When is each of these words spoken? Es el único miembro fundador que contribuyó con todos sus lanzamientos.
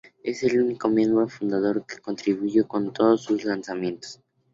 Es 0.23 0.41
el 0.41 0.59
único 0.59 0.89
miembro 0.89 1.27
fundador 1.27 1.85
que 1.85 1.99
contribuyó 1.99 2.67
con 2.67 2.91
todos 2.91 3.21
sus 3.21 3.43
lanzamientos. 3.43 4.19